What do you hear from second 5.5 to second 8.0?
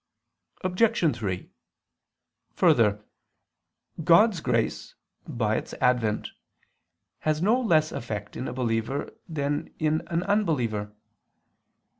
its advent, has no less